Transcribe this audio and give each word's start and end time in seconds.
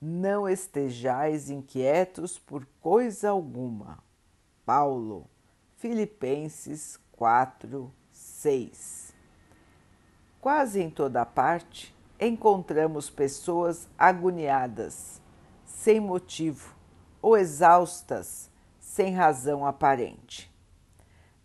Não 0.00 0.48
estejais 0.48 1.50
inquietos 1.50 2.38
por 2.38 2.64
coisa 2.80 3.30
alguma. 3.30 3.98
Paulo, 4.64 5.28
Filipenses 5.76 7.00
4, 7.12 7.92
6. 8.12 9.12
Quase 10.40 10.80
em 10.80 10.88
toda 10.88 11.26
parte 11.26 11.92
encontramos 12.20 13.10
pessoas 13.10 13.88
agoniadas, 13.98 15.20
sem 15.64 15.98
motivo, 15.98 16.76
ou 17.20 17.36
exaustas, 17.36 18.48
sem 18.78 19.14
razão 19.14 19.66
aparente. 19.66 20.48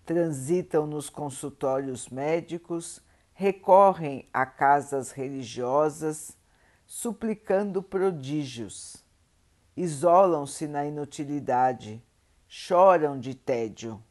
Transitam 0.05 0.85
nos 0.85 1.09
consultórios 1.09 2.07
médicos, 2.09 3.01
recorrem 3.33 4.27
a 4.31 4.45
casas 4.45 5.11
religiosas, 5.11 6.37
suplicando 6.85 7.81
prodígios. 7.81 9.03
Isolam-se 9.75 10.67
na 10.67 10.85
inutilidade, 10.85 12.03
choram 12.47 13.19
de 13.19 13.33
tédio. 13.33 14.01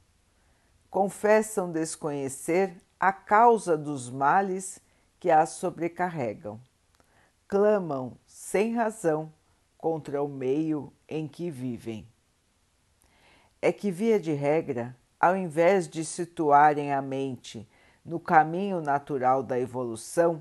Confessam 0.91 1.71
desconhecer 1.71 2.77
a 2.99 3.13
causa 3.13 3.77
dos 3.77 4.11
males 4.11 4.81
que 5.19 5.31
as 5.31 5.51
sobrecarregam. 5.51 6.61
Clamam 7.47 8.17
sem 8.27 8.75
razão 8.75 9.33
contra 9.79 10.23
o 10.23 10.29
meio 10.29 10.93
em 11.09 11.29
que 11.29 11.51
vivem. 11.51 12.07
É 13.61 13.73
que, 13.73 13.91
via 13.91 14.19
de 14.19 14.33
regra, 14.33 14.97
ao 15.21 15.37
invés 15.37 15.89
de 15.89 16.05
situarem 16.05 16.93
a 16.93 17.01
mente 17.01 17.69
no 18.05 18.19
caminho 18.19 18.81
natural 18.81 19.43
da 19.43 19.59
evolução, 19.59 20.41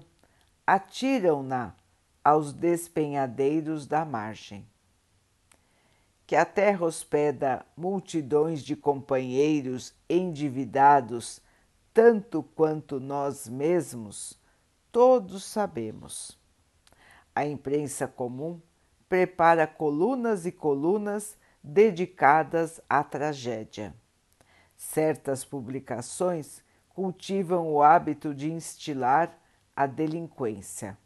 atiram-na 0.66 1.76
aos 2.24 2.54
despenhadeiros 2.54 3.88
da 3.88 4.06
margem. 4.06 4.68
Que 6.26 6.36
a 6.36 6.46
terra 6.46 6.86
hospeda 6.86 7.66
multidões 7.76 8.64
de 8.64 8.76
companheiros 8.76 9.94
endividados, 10.10 11.42
tanto 11.94 12.42
quanto 12.42 13.00
nós 13.00 13.50
mesmos, 13.50 14.40
todos 14.92 15.44
sabemos. 15.44 16.40
A 17.36 17.46
imprensa 17.46 18.08
comum 18.08 18.62
prepara 19.10 19.68
colunas 19.68 20.46
e 20.46 20.52
colunas 20.52 21.38
dedicadas 21.64 22.80
à 22.90 23.04
tragédia. 23.04 23.94
Certas 24.78 25.44
publicações 25.44 26.64
cultivam 26.90 27.72
o 27.72 27.82
hábito 27.82 28.34
de 28.34 28.52
instilar 28.52 29.38
a 29.76 29.86
delinquência. 29.86 30.98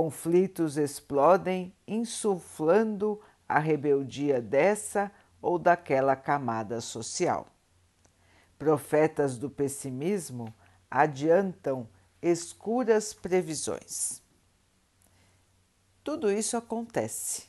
Conflitos 0.00 0.76
explodem, 0.76 1.74
insuflando 1.84 3.20
a 3.48 3.58
rebeldia 3.58 4.40
dessa 4.40 5.10
ou 5.42 5.58
daquela 5.58 6.14
camada 6.14 6.80
social. 6.80 7.48
Profetas 8.56 9.36
do 9.36 9.50
pessimismo 9.50 10.54
adiantam 10.88 11.88
escuras 12.22 13.12
previsões. 13.12 14.22
Tudo 16.04 16.30
isso 16.30 16.56
acontece, 16.56 17.48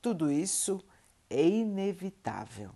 tudo 0.00 0.30
isso 0.30 0.80
é 1.28 1.44
inevitável. 1.44 2.70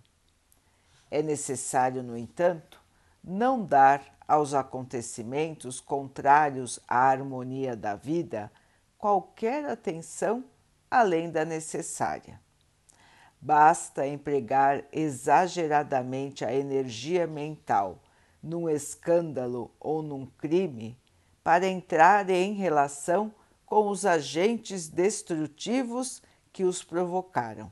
É 1.09 1.23
necessário, 1.23 2.03
no 2.03 2.19
entanto, 2.19 2.83
não 3.23 3.65
dar 3.65 4.19
aos 4.27 4.55
acontecimentos 4.55 5.81
contrários 5.81 6.81
à 6.89 7.11
harmonia 7.11 7.77
da 7.77 7.95
vida 7.95 8.51
qualquer 9.05 9.67
atenção 9.67 10.43
além 10.91 11.31
da 11.31 11.45
necessária. 11.45 12.41
Basta 13.39 14.07
empregar 14.07 14.83
exageradamente 14.91 16.43
a 16.43 16.55
energia 16.55 17.27
mental 17.27 18.03
num 18.43 18.67
escândalo 18.67 19.71
ou 19.79 20.03
num 20.03 20.25
crime 20.25 20.99
para 21.43 21.67
entrar 21.67 22.31
em 22.31 22.55
relação 22.55 23.31
com 23.67 23.89
os 23.89 24.07
agentes 24.07 24.89
destrutivos 24.89 26.23
que 26.51 26.65
os 26.65 26.83
provocaram. 26.83 27.71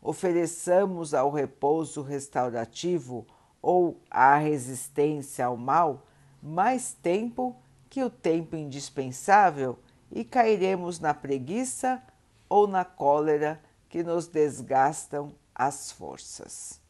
Ofereçamos 0.00 1.12
ao 1.12 1.32
repouso 1.32 2.02
restaurativo 2.02 3.26
ou 3.60 4.00
à 4.08 4.36
resistência 4.36 5.46
ao 5.46 5.56
mal 5.56 6.06
mais 6.40 6.92
tempo 7.02 7.56
que 7.90 8.00
o 8.00 8.08
tempo 8.08 8.54
indispensável 8.54 9.76
e 10.14 10.24
cairemos 10.24 11.00
na 11.00 11.12
preguiça 11.12 12.00
ou 12.48 12.68
na 12.68 12.84
cólera 12.84 13.60
que 13.88 14.04
nos 14.04 14.28
desgastam 14.28 15.34
as 15.52 15.90
forças. 15.90 16.80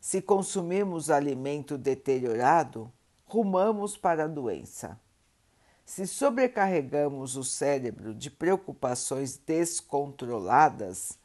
Se 0.00 0.20
consumimos 0.20 1.10
alimento 1.10 1.78
deteriorado, 1.78 2.92
rumamos 3.24 3.96
para 3.96 4.24
a 4.24 4.28
doença. 4.28 5.00
Se 5.84 6.08
sobrecarregamos 6.08 7.36
o 7.36 7.44
cérebro 7.44 8.12
de 8.12 8.30
preocupações 8.30 9.36
descontroladas, 9.36 11.16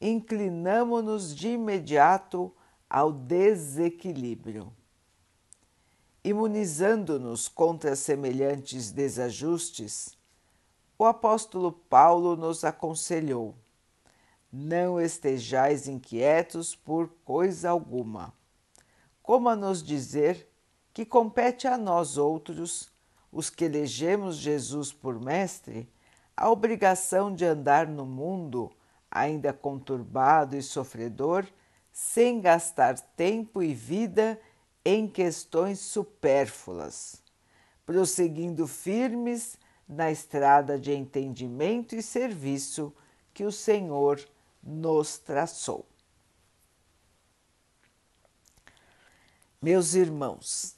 inclinamo-nos 0.00 1.36
de 1.36 1.50
imediato 1.50 2.52
ao 2.90 3.12
desequilíbrio. 3.12 4.72
Imunizando-nos 6.24 7.46
contra 7.46 7.94
semelhantes 7.94 8.90
desajustes, 8.90 10.17
o 10.98 11.04
apóstolo 11.04 11.70
Paulo 11.70 12.36
nos 12.36 12.64
aconselhou: 12.64 13.54
Não 14.52 15.00
estejais 15.00 15.86
inquietos 15.86 16.74
por 16.74 17.08
coisa 17.24 17.70
alguma. 17.70 18.34
Como 19.22 19.48
a 19.48 19.54
nos 19.54 19.82
dizer 19.82 20.48
que 20.92 21.06
compete 21.06 21.68
a 21.68 21.78
nós 21.78 22.16
outros, 22.16 22.90
os 23.30 23.48
que 23.48 23.64
elegemos 23.64 24.36
Jesus 24.36 24.92
por 24.92 25.20
mestre, 25.20 25.88
a 26.36 26.50
obrigação 26.50 27.32
de 27.32 27.44
andar 27.44 27.86
no 27.86 28.04
mundo, 28.04 28.72
ainda 29.08 29.52
conturbado 29.52 30.56
e 30.56 30.62
sofredor, 30.62 31.46
sem 31.92 32.40
gastar 32.40 32.98
tempo 32.98 33.62
e 33.62 33.72
vida 33.72 34.40
em 34.84 35.06
questões 35.06 35.78
supérfluas, 35.78 37.22
prosseguindo 37.84 38.66
firmes 38.66 39.58
na 39.88 40.10
estrada 40.10 40.78
de 40.78 40.92
entendimento 40.92 41.96
e 41.96 42.02
serviço 42.02 42.92
que 43.32 43.44
o 43.44 43.52
Senhor 43.52 44.20
nos 44.62 45.18
traçou. 45.18 45.86
Meus 49.60 49.94
irmãos, 49.94 50.76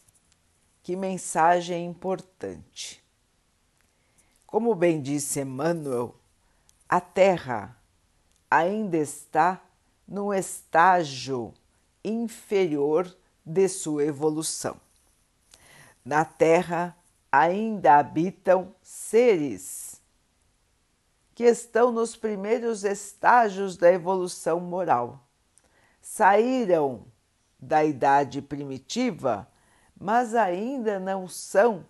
que 0.82 0.94
mensagem 0.94 1.84
importante! 1.84 3.02
Como 4.46 4.74
bem 4.74 5.00
disse 5.00 5.40
Emmanuel, 5.40 6.14
a 6.88 7.00
Terra 7.00 7.76
ainda 8.50 8.96
está 8.96 9.62
num 10.06 10.32
estágio 10.32 11.54
inferior 12.04 13.16
de 13.44 13.68
sua 13.68 14.04
evolução. 14.04 14.80
Na 16.04 16.24
Terra 16.24 16.96
ainda 17.30 17.98
habitam 17.98 18.74
seres 18.82 20.00
que 21.34 21.44
estão 21.44 21.90
nos 21.90 22.16
primeiros 22.16 22.84
estágios 22.84 23.76
da 23.76 23.90
evolução 23.90 24.60
moral. 24.60 25.26
Saíram 26.02 27.06
da 27.58 27.84
idade 27.84 28.42
primitiva, 28.42 29.48
mas 29.98 30.34
ainda 30.34 30.98
não 30.98 31.28
são 31.28 31.86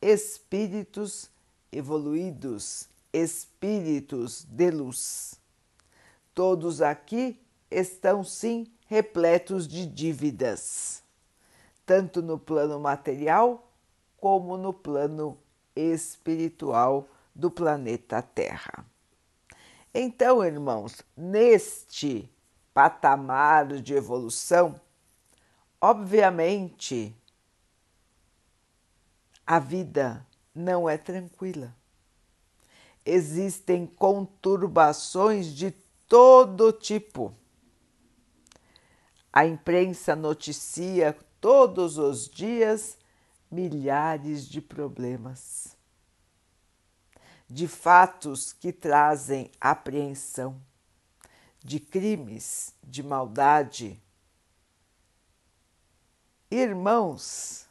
espíritos 0.00 1.30
evoluídos, 1.70 2.88
espíritos 3.12 4.44
de 4.44 4.70
luz. 4.70 5.40
Todos 6.34 6.82
aqui 6.82 7.40
estão 7.70 8.22
sim 8.22 8.66
repletos 8.86 9.66
de 9.66 9.86
dívidas, 9.86 11.02
tanto 11.86 12.20
no 12.20 12.38
plano 12.38 12.78
material 12.78 13.71
como 14.22 14.56
no 14.56 14.72
plano 14.72 15.36
espiritual 15.74 17.08
do 17.34 17.50
planeta 17.50 18.22
Terra. 18.22 18.86
Então, 19.92 20.44
irmãos, 20.44 21.02
neste 21.16 22.30
patamar 22.72 23.66
de 23.82 23.94
evolução, 23.94 24.80
obviamente 25.80 27.12
a 29.44 29.58
vida 29.58 30.24
não 30.54 30.88
é 30.88 30.96
tranquila. 30.96 31.74
Existem 33.04 33.84
conturbações 33.88 35.48
de 35.48 35.72
todo 36.06 36.70
tipo. 36.70 37.34
A 39.32 39.44
imprensa 39.44 40.14
noticia 40.14 41.18
todos 41.40 41.98
os 41.98 42.28
dias 42.28 43.01
milhares 43.52 44.48
de 44.48 44.62
problemas, 44.62 45.76
de 47.46 47.68
fatos 47.68 48.54
que 48.54 48.72
trazem 48.72 49.50
apreensão, 49.60 50.58
de 51.62 51.78
crimes, 51.78 52.74
de 52.82 53.02
maldade. 53.02 54.02
Irmãos, 56.50 57.68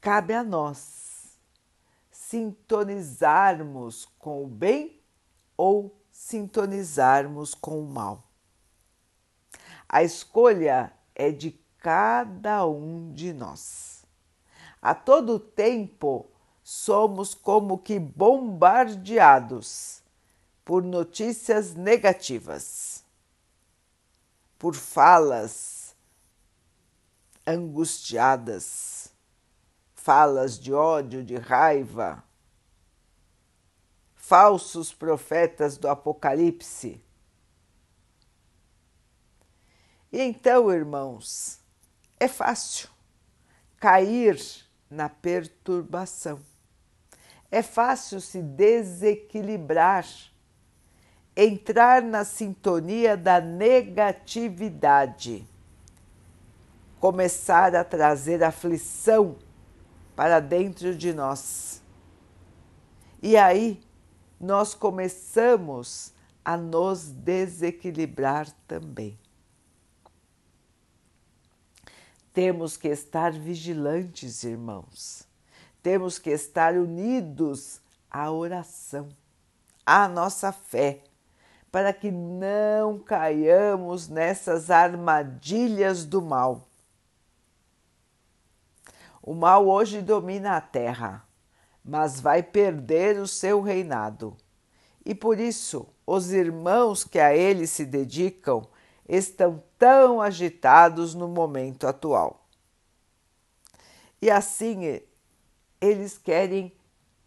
cabe 0.00 0.32
a 0.32 0.44
nós 0.44 1.36
sintonizarmos 2.12 4.06
com 4.18 4.44
o 4.44 4.46
bem 4.46 5.00
ou 5.56 6.00
sintonizarmos 6.12 7.52
com 7.52 7.80
o 7.80 7.86
mal. 7.86 8.30
A 9.88 10.02
escolha 10.02 10.92
é 11.14 11.30
de 11.30 11.65
cada 11.86 12.66
um 12.66 13.12
de 13.12 13.32
nós. 13.32 14.04
A 14.82 14.92
todo 14.92 15.38
tempo 15.38 16.28
somos 16.60 17.32
como 17.32 17.78
que 17.78 17.96
bombardeados 17.96 20.02
por 20.64 20.82
notícias 20.82 21.76
negativas, 21.76 23.04
por 24.58 24.74
falas 24.74 25.94
angustiadas, 27.46 29.12
falas 29.94 30.58
de 30.58 30.72
ódio, 30.72 31.22
de 31.22 31.36
raiva, 31.36 32.24
falsos 34.16 34.92
profetas 34.92 35.76
do 35.76 35.88
Apocalipse. 35.88 37.00
E 40.10 40.20
então, 40.20 40.72
irmãos, 40.72 41.64
é 42.18 42.28
fácil 42.28 42.88
cair 43.78 44.40
na 44.90 45.08
perturbação. 45.08 46.40
É 47.50 47.62
fácil 47.62 48.20
se 48.20 48.42
desequilibrar, 48.42 50.06
entrar 51.36 52.02
na 52.02 52.24
sintonia 52.24 53.16
da 53.16 53.40
negatividade, 53.40 55.46
começar 56.98 57.76
a 57.76 57.84
trazer 57.84 58.42
aflição 58.42 59.36
para 60.16 60.40
dentro 60.40 60.96
de 60.96 61.12
nós. 61.12 61.80
E 63.22 63.36
aí 63.36 63.80
nós 64.40 64.74
começamos 64.74 66.12
a 66.44 66.56
nos 66.56 67.10
desequilibrar 67.10 68.50
também. 68.66 69.16
Temos 72.36 72.76
que 72.76 72.88
estar 72.88 73.32
vigilantes, 73.32 74.44
irmãos. 74.44 75.26
Temos 75.82 76.18
que 76.18 76.28
estar 76.28 76.74
unidos 76.74 77.80
à 78.10 78.30
oração, 78.30 79.08
à 79.86 80.06
nossa 80.06 80.52
fé, 80.52 81.00
para 81.72 81.94
que 81.94 82.10
não 82.10 82.98
caiamos 82.98 84.06
nessas 84.08 84.70
armadilhas 84.70 86.04
do 86.04 86.20
mal. 86.20 86.68
O 89.22 89.32
mal 89.32 89.66
hoje 89.66 90.02
domina 90.02 90.58
a 90.58 90.60
terra, 90.60 91.26
mas 91.82 92.20
vai 92.20 92.42
perder 92.42 93.18
o 93.18 93.26
seu 93.26 93.62
reinado. 93.62 94.36
E 95.06 95.14
por 95.14 95.40
isso, 95.40 95.88
os 96.06 96.30
irmãos 96.32 97.02
que 97.02 97.18
a 97.18 97.34
ele 97.34 97.66
se 97.66 97.86
dedicam 97.86 98.68
estão 99.08 99.62
tão 99.78 100.20
agitados 100.20 101.14
no 101.14 101.28
momento 101.28 101.86
atual. 101.86 102.46
E 104.20 104.30
assim 104.30 105.00
eles 105.80 106.18
querem 106.18 106.72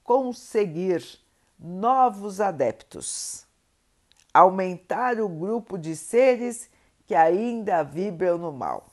conseguir 0.04 1.20
novos 1.58 2.42
adeptos, 2.42 3.46
aumentar 4.34 5.20
o 5.20 5.30
grupo 5.30 5.78
de 5.78 5.96
seres 5.96 6.70
que 7.06 7.16
ainda 7.16 7.84
vibram 7.84 8.38
no 8.38 8.52
mal. 8.52 8.88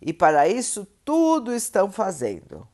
E 0.00 0.12
para 0.12 0.46
isso 0.46 0.86
tudo 1.04 1.54
estão 1.54 1.90
fazendo. 1.90 2.68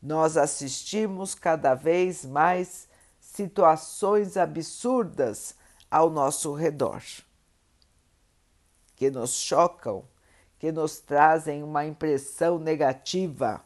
Nós 0.00 0.36
assistimos 0.36 1.34
cada 1.34 1.74
vez 1.74 2.24
mais 2.24 2.88
situações 3.20 4.36
absurdas 4.36 5.54
ao 5.90 6.10
nosso 6.10 6.52
redor 6.52 7.02
que 8.96 9.10
nos 9.10 9.34
chocam, 9.34 10.02
que 10.58 10.72
nos 10.72 10.98
trazem 10.98 11.62
uma 11.62 11.84
impressão 11.84 12.58
negativa. 12.58 13.62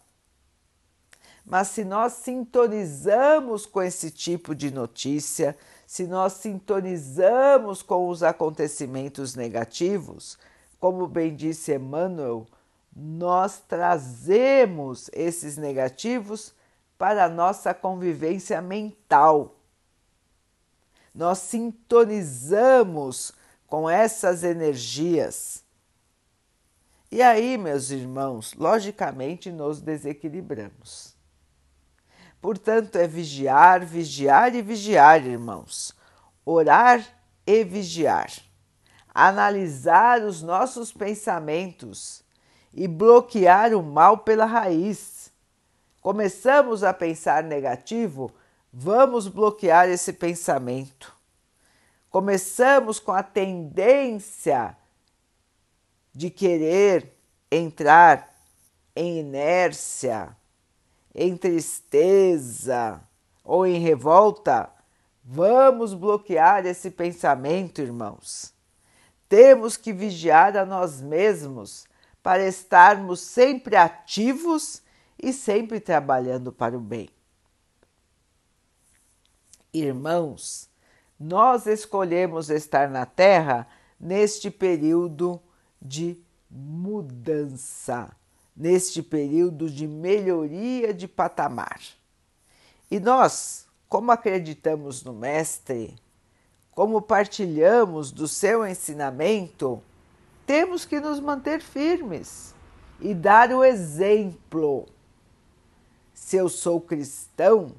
Mas 1.46 1.68
se 1.68 1.84
nós 1.84 2.12
sintonizamos 2.14 3.64
com 3.64 3.80
esse 3.82 4.10
tipo 4.10 4.54
de 4.54 4.70
notícia, 4.70 5.56
se 5.86 6.06
nós 6.06 6.34
sintonizamos 6.34 7.82
com 7.82 8.08
os 8.08 8.22
acontecimentos 8.22 9.34
negativos, 9.34 10.38
como 10.78 11.06
bem 11.06 11.34
disse 11.34 11.74
Emmanuel, 11.74 12.46
nós 12.94 13.60
trazemos 13.60 15.08
esses 15.12 15.56
negativos 15.56 16.52
para 16.98 17.24
a 17.24 17.28
nossa 17.28 17.72
convivência 17.72 18.60
mental. 18.60 19.54
Nós 21.14 21.38
sintonizamos 21.38 23.32
com 23.70 23.88
essas 23.88 24.42
energias. 24.42 25.62
E 27.10 27.22
aí, 27.22 27.56
meus 27.56 27.90
irmãos, 27.90 28.52
logicamente 28.54 29.50
nos 29.52 29.80
desequilibramos. 29.80 31.14
Portanto, 32.42 32.96
é 32.96 33.06
vigiar, 33.06 33.86
vigiar 33.86 34.56
e 34.56 34.60
vigiar, 34.60 35.24
irmãos. 35.24 35.94
Orar 36.44 37.00
e 37.46 37.62
vigiar. 37.62 38.32
Analisar 39.14 40.20
os 40.22 40.42
nossos 40.42 40.92
pensamentos 40.92 42.24
e 42.74 42.88
bloquear 42.88 43.72
o 43.72 43.82
mal 43.84 44.18
pela 44.18 44.46
raiz. 44.46 45.30
Começamos 46.00 46.82
a 46.82 46.92
pensar 46.92 47.44
negativo, 47.44 48.32
vamos 48.72 49.28
bloquear 49.28 49.88
esse 49.88 50.12
pensamento 50.12 51.19
começamos 52.10 52.98
com 52.98 53.12
a 53.12 53.22
tendência 53.22 54.76
de 56.12 56.28
querer 56.28 57.14
entrar 57.50 58.28
em 58.94 59.20
inércia, 59.20 60.36
em 61.14 61.36
tristeza 61.36 63.00
ou 63.44 63.66
em 63.66 63.78
revolta, 63.78 64.70
vamos 65.24 65.94
bloquear 65.94 66.66
esse 66.66 66.90
pensamento, 66.90 67.80
irmãos. 67.80 68.52
Temos 69.28 69.76
que 69.76 69.92
vigiar 69.92 70.56
a 70.56 70.66
nós 70.66 71.00
mesmos 71.00 71.86
para 72.22 72.46
estarmos 72.46 73.20
sempre 73.20 73.76
ativos 73.76 74.82
e 75.18 75.32
sempre 75.32 75.80
trabalhando 75.80 76.52
para 76.52 76.76
o 76.76 76.80
bem. 76.80 77.08
Irmãos, 79.72 80.69
nós 81.20 81.66
escolhemos 81.66 82.48
estar 82.48 82.88
na 82.88 83.04
Terra 83.04 83.66
neste 84.00 84.50
período 84.50 85.38
de 85.80 86.16
mudança, 86.50 88.10
neste 88.56 89.02
período 89.02 89.68
de 89.68 89.86
melhoria 89.86 90.94
de 90.94 91.06
patamar. 91.06 91.78
E 92.90 92.98
nós, 92.98 93.66
como 93.86 94.10
acreditamos 94.10 95.04
no 95.04 95.12
Mestre, 95.12 95.94
como 96.70 97.02
partilhamos 97.02 98.10
do 98.10 98.26
seu 98.26 98.66
ensinamento, 98.66 99.82
temos 100.46 100.86
que 100.86 100.98
nos 100.98 101.20
manter 101.20 101.60
firmes 101.60 102.54
e 102.98 103.12
dar 103.12 103.52
o 103.52 103.62
exemplo. 103.62 104.86
Se 106.14 106.36
eu 106.36 106.48
sou 106.48 106.80
cristão, 106.80 107.72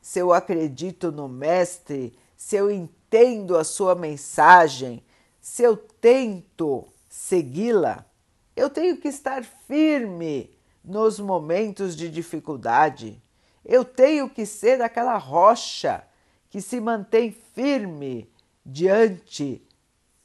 se 0.00 0.18
eu 0.18 0.32
acredito 0.32 1.12
no 1.12 1.28
Mestre, 1.28 2.16
se 2.46 2.54
eu 2.54 2.70
entendo 2.70 3.56
a 3.56 3.64
sua 3.64 3.96
mensagem, 3.96 5.02
se 5.40 5.64
eu 5.64 5.76
tento 5.76 6.86
segui-la, 7.08 8.06
eu 8.54 8.70
tenho 8.70 8.98
que 8.98 9.08
estar 9.08 9.42
firme 9.42 10.56
nos 10.84 11.18
momentos 11.18 11.96
de 11.96 12.08
dificuldade. 12.08 13.20
Eu 13.64 13.84
tenho 13.84 14.30
que 14.30 14.46
ser 14.46 14.80
aquela 14.80 15.18
rocha 15.18 16.06
que 16.48 16.62
se 16.62 16.78
mantém 16.78 17.32
firme 17.52 18.30
diante 18.64 19.60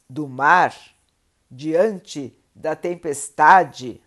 do 0.08 0.28
mar 0.28 0.76
diante 1.50 2.32
da 2.54 2.76
tempestade. 2.76 4.00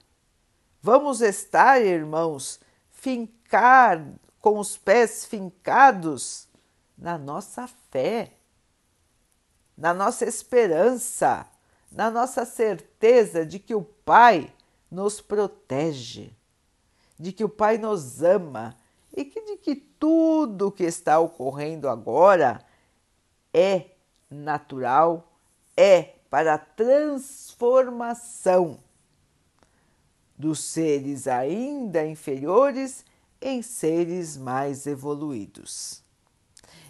Vamos 0.81 1.19
estar, 1.19 1.81
irmãos, 1.81 2.61
fincar 2.89 4.01
com 4.39 4.57
os 4.57 4.77
pés 4.77 5.25
fincados 5.25 6.47
na 6.97 7.17
nossa 7.17 7.67
fé, 7.91 8.31
na 9.77 9.93
nossa 9.93 10.25
esperança, 10.25 11.45
na 11.91 12.09
nossa 12.09 12.45
certeza 12.45 13.45
de 13.45 13.59
que 13.59 13.75
o 13.75 13.83
Pai 13.83 14.51
nos 14.89 15.21
protege, 15.21 16.31
de 17.19 17.31
que 17.31 17.43
o 17.43 17.49
Pai 17.49 17.77
nos 17.77 18.23
ama 18.23 18.75
e 19.15 19.23
que 19.25 19.41
de 19.41 19.57
que 19.57 19.75
tudo 19.75 20.67
o 20.67 20.71
que 20.71 20.83
está 20.83 21.19
ocorrendo 21.19 21.89
agora 21.89 22.65
é 23.53 23.91
natural, 24.29 25.31
é 25.75 26.13
para 26.29 26.53
a 26.55 26.57
transformação 26.57 28.79
dos 30.37 30.59
seres 30.59 31.27
ainda 31.27 32.05
inferiores 32.05 33.05
em 33.41 33.61
seres 33.61 34.35
mais 34.35 34.85
evoluídos. 34.85 36.03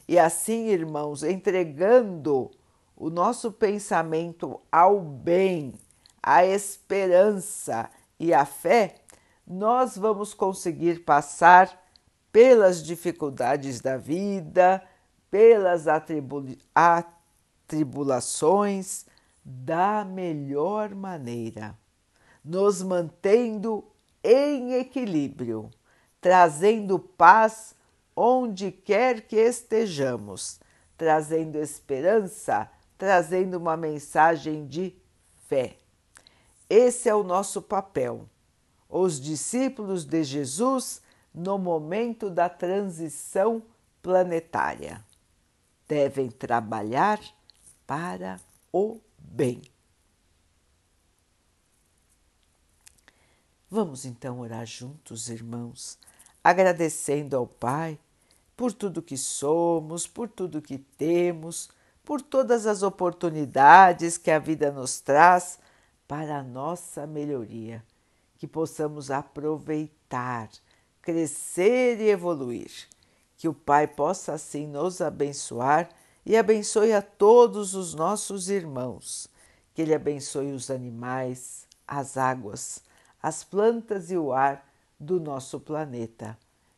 E 0.07 0.19
assim, 0.19 0.67
irmãos, 0.67 1.23
entregando 1.23 2.51
o 2.95 3.09
nosso 3.09 3.51
pensamento 3.51 4.61
ao 4.71 5.01
bem, 5.01 5.73
à 6.21 6.45
esperança 6.45 7.89
e 8.19 8.31
à 8.33 8.45
fé, 8.45 8.95
nós 9.45 9.97
vamos 9.97 10.33
conseguir 10.33 11.03
passar 11.03 11.83
pelas 12.31 12.81
dificuldades 12.83 13.81
da 13.81 13.97
vida, 13.97 14.81
pelas 15.29 15.85
atribulações 16.73 19.05
da 19.43 20.03
melhor 20.03 20.95
maneira, 20.95 21.77
nos 22.43 22.81
mantendo 22.81 23.85
em 24.23 24.73
equilíbrio, 24.73 25.69
trazendo 26.19 26.97
paz 26.97 27.74
onde 28.15 28.71
quer 28.71 29.21
que 29.21 29.35
estejamos, 29.35 30.59
trazendo 30.97 31.57
esperança, 31.57 32.69
trazendo 32.97 33.57
uma 33.57 33.75
mensagem 33.75 34.65
de 34.65 34.95
fé. 35.47 35.77
Esse 36.69 37.09
é 37.09 37.15
o 37.15 37.23
nosso 37.23 37.61
papel. 37.61 38.27
Os 38.89 39.19
discípulos 39.19 40.05
de 40.05 40.23
Jesus 40.23 41.01
no 41.33 41.57
momento 41.57 42.29
da 42.29 42.47
transição 42.47 43.61
planetária 44.01 45.03
devem 45.87 46.29
trabalhar 46.29 47.19
para 47.85 48.39
o 48.71 48.99
bem. 49.17 49.61
Vamos 53.69 54.05
então 54.05 54.39
orar 54.39 54.65
juntos, 54.65 55.27
irmãos, 55.27 55.99
agradecendo 56.43 57.35
ao 57.35 57.45
Pai 57.45 57.99
por 58.55 58.71
tudo 58.71 59.01
que 59.01 59.17
somos, 59.17 60.07
por 60.07 60.29
tudo 60.29 60.61
que 60.61 60.77
temos, 60.77 61.69
por 62.03 62.21
todas 62.21 62.65
as 62.65 62.83
oportunidades 62.83 64.17
que 64.17 64.31
a 64.31 64.39
vida 64.39 64.71
nos 64.71 64.99
traz 65.01 65.59
para 66.07 66.37
a 66.37 66.43
nossa 66.43 67.05
melhoria, 67.05 67.83
que 68.37 68.47
possamos 68.47 69.11
aproveitar, 69.11 70.49
crescer 71.01 71.99
e 71.99 72.09
evoluir. 72.09 72.71
Que 73.37 73.47
o 73.49 73.53
Pai 73.53 73.87
possa 73.87 74.33
assim 74.33 74.65
nos 74.65 75.01
abençoar 75.01 75.89
e 76.25 76.37
abençoe 76.37 76.93
a 76.93 77.01
todos 77.01 77.75
os 77.75 77.93
nossos 77.93 78.49
irmãos. 78.49 79.27
Que 79.73 79.81
Ele 79.81 79.93
abençoe 79.93 80.51
os 80.53 80.71
animais, 80.71 81.67
as 81.87 82.15
águas, 82.15 82.81
as 83.21 83.43
plantas 83.43 84.09
e 84.09 84.17
o 84.17 84.31
ar 84.31 84.65
do 84.97 85.19
nosso 85.19 85.59
planeta 85.59 86.37